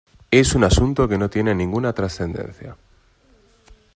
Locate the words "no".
1.19-1.29